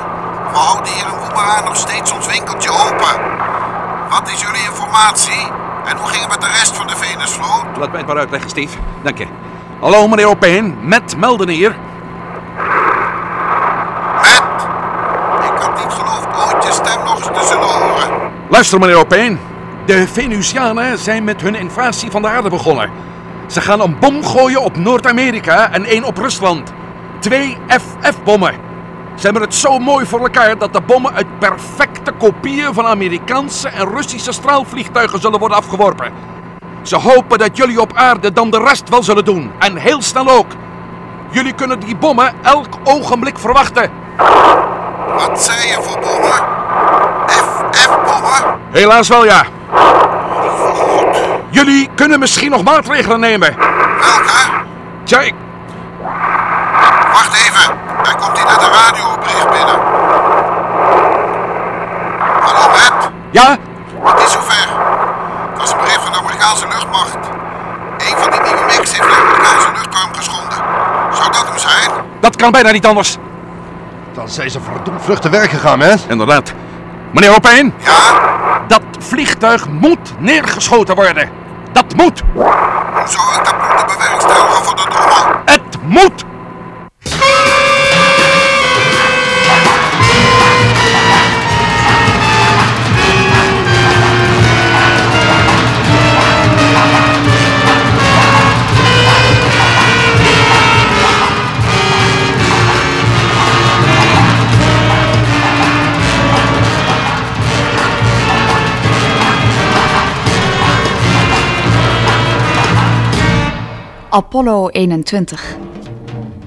We 0.51 0.57
houden 0.57 0.93
hier 0.93 1.05
in 1.05 1.19
Woemera 1.19 1.61
nog 1.63 1.75
steeds 1.75 2.11
ons 2.11 2.27
winkeltje 2.27 2.69
open. 2.69 3.21
Wat 4.09 4.29
is 4.29 4.41
jullie 4.41 4.63
informatie? 4.69 5.51
En 5.85 5.97
hoe 5.97 6.07
ging 6.07 6.21
het 6.21 6.29
met 6.29 6.41
de 6.41 6.57
rest 6.59 6.75
van 6.75 6.87
de 6.87 6.95
Venusvloot? 6.95 7.77
Laat 7.77 7.89
mij 7.89 7.97
het 7.97 8.07
maar 8.07 8.17
uitleggen, 8.17 8.49
Steve. 8.49 8.77
Dank 9.03 9.17
je. 9.17 9.27
Hallo, 9.79 10.07
meneer 10.07 10.27
Opeen. 10.27 10.77
Met 10.81 11.17
Melden 11.17 11.49
hier. 11.49 11.75
Met? 14.21 14.43
Ik 15.43 15.61
had 15.61 15.83
niet 15.83 15.93
geloofd 15.93 16.53
ooit 16.53 16.63
je 16.63 16.71
stem 16.71 17.03
nog 17.03 17.15
eens 17.15 17.39
te 17.39 17.47
zullen 17.47 17.67
horen. 17.67 18.31
Luister, 18.49 18.79
meneer 18.79 18.97
Opeen. 18.97 19.39
De 19.85 20.07
Venusianen 20.07 20.97
zijn 20.97 21.23
met 21.23 21.41
hun 21.41 21.55
invasie 21.55 22.11
van 22.11 22.21
de 22.21 22.27
aarde 22.27 22.49
begonnen. 22.49 22.89
Ze 23.47 23.61
gaan 23.61 23.81
een 23.81 23.99
bom 23.99 24.23
gooien 24.23 24.61
op 24.61 24.77
Noord-Amerika 24.77 25.71
en 25.71 25.85
één 25.85 26.03
op 26.03 26.17
Rusland. 26.17 26.73
Twee 27.19 27.57
FF-bommen. 27.67 28.53
Ze 29.15 29.23
hebben 29.23 29.41
het 29.41 29.55
zo 29.55 29.79
mooi 29.79 30.05
voor 30.05 30.19
elkaar 30.19 30.57
dat 30.57 30.73
de 30.73 30.81
bommen 30.81 31.13
uit 31.13 31.39
perfecte 31.39 32.11
kopieën 32.11 32.73
van 32.73 32.85
Amerikaanse 32.85 33.69
en 33.69 33.87
Russische 33.87 34.31
straalvliegtuigen 34.31 35.21
zullen 35.21 35.39
worden 35.39 35.57
afgeworpen. 35.57 36.11
Ze 36.81 36.95
hopen 36.95 37.37
dat 37.37 37.57
jullie 37.57 37.81
op 37.81 37.91
aarde 37.95 38.33
dan 38.33 38.49
de 38.49 38.59
rest 38.59 38.89
wel 38.89 39.03
zullen 39.03 39.25
doen. 39.25 39.51
En 39.59 39.75
heel 39.75 40.01
snel 40.01 40.29
ook. 40.29 40.47
Jullie 41.29 41.53
kunnen 41.53 41.79
die 41.79 41.95
bommen 41.95 42.33
elk 42.41 42.67
ogenblik 42.83 43.39
verwachten. 43.39 43.91
Wat 45.15 45.41
zei 45.43 45.67
je 45.67 45.77
voor 45.81 45.99
bommen? 45.99 46.47
FF-bommen? 47.27 48.59
Helaas 48.71 49.07
wel 49.07 49.25
ja. 49.25 49.43
Goed. 50.73 51.17
Jullie 51.49 51.89
kunnen 51.95 52.19
misschien 52.19 52.51
nog 52.51 52.63
maatregelen 52.63 53.19
nemen. 53.19 53.55
Welke? 53.99 54.49
Tja, 55.03 55.19
ik, 55.19 55.33
Wacht 57.11 57.33
even. 57.33 57.75
Er 58.03 58.15
komt 58.15 58.37
hier 58.37 58.45
net 58.45 58.61
een 58.61 58.71
radiobericht 58.71 59.49
binnen. 59.49 59.79
Hallo, 62.41 62.69
Matt. 62.69 63.09
ja? 63.31 63.57
Het 64.03 64.19
is 64.23 64.31
zover. 64.31 64.67
Het 65.51 65.59
was 65.59 65.71
een 65.71 65.77
bericht 65.77 66.01
van 66.03 66.11
de 66.11 66.19
Amerikaanse 66.39 66.67
luchtmacht. 66.67 67.15
Een 67.97 68.17
van 68.17 68.31
die 68.31 68.41
nieuwe 68.41 68.63
mix 68.65 68.97
heeft 68.97 69.09
de 69.09 69.15
Amerikaanse 69.15 69.71
luchtruim 69.75 70.13
geschonden. 70.13 70.57
Zou 71.13 71.31
dat 71.31 71.47
hem 71.47 71.57
zijn? 71.57 71.91
Dat 72.19 72.35
kan 72.35 72.51
bijna 72.51 72.71
niet 72.71 72.85
anders. 72.85 73.17
Dan 74.13 74.29
zijn 74.29 74.49
ze 74.49 74.59
verdomd 74.61 75.01
vlug 75.03 75.19
te 75.19 75.29
werk 75.29 75.49
gegaan, 75.49 75.79
hè? 75.79 75.93
Inderdaad. 76.07 76.53
Meneer 77.11 77.35
Opeen, 77.35 77.73
Ja? 77.77 78.13
dat 78.67 78.81
vliegtuig 78.99 79.67
moet 79.67 80.13
neergeschoten 80.17 80.95
worden. 80.95 81.29
Dat 81.71 81.95
moet. 81.95 82.23
Hoe 82.33 82.43
zou 83.05 83.35
ik 83.37 83.45
dat 83.45 83.55
moeten 83.67 83.97
bewerkstelligen 83.97 84.63
voor 84.63 84.75
de 84.75 84.85
domme? 84.89 85.35
Het 85.45 85.77
moet. 85.81 86.25
Apollo 114.09 114.67
21. 114.67 115.57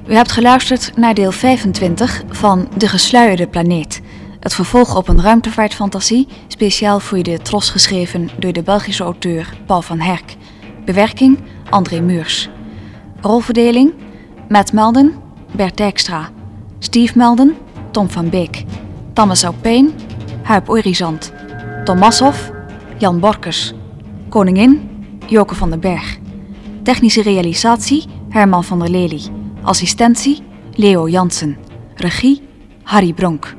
U 0.06 0.14
hebt 0.14 0.32
geluisterd 0.32 0.96
naar 0.96 1.14
deel 1.14 1.32
25 1.32 2.22
van 2.28 2.68
De 2.76 2.88
Gesluierde 2.88 3.46
Planeet. 3.46 4.00
Het 4.40 4.54
vervolg 4.54 4.96
op 4.96 5.08
een 5.08 5.22
ruimtevaartfantasie, 5.22 6.28
speciaal 6.46 7.00
voor 7.00 7.22
de 7.22 7.38
Tros 7.38 7.70
geschreven 7.70 8.30
door 8.38 8.52
de 8.52 8.62
Belgische 8.62 9.02
auteur 9.02 9.54
Paul 9.66 9.82
van 9.82 10.00
Herk. 10.00 10.36
Bewerking 10.84 11.38
André 11.70 12.00
Muurs. 12.00 12.48
Rolverdeling 13.20 13.92
Matt 14.48 14.72
Melden, 14.72 15.14
Bert 15.52 15.76
Dijkstra. 15.76 16.30
Steve 16.78 17.18
Melden, 17.18 17.56
Tom 17.90 18.10
van 18.10 18.30
Beek. 18.30 18.64
Thomas 19.12 19.42
Aupijn, 19.42 19.92
Huip 20.42 20.68
Orizant. 20.68 21.32
Tomashoff, 21.84 22.50
Jan 22.98 23.20
Borkers. 23.20 23.72
Koningin, 24.28 24.90
Joke 25.26 25.54
van 25.54 25.70
den 25.70 25.80
Berg. 25.80 26.20
Technische 26.84 27.22
realisatie, 27.22 28.08
Herman 28.30 28.64
van 28.64 28.78
der 28.80 28.88
Lely. 28.88 29.20
Assistentie, 29.62 30.42
Leo 30.74 31.06
Jansen. 31.06 31.56
Regie, 31.96 32.42
Harry 32.84 33.12
Bronk. 33.12 33.54